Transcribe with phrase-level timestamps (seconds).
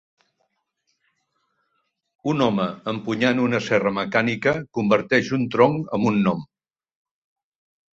[2.33, 6.47] Un home empunyant una serra mecànica converteix un tronc en un gnom.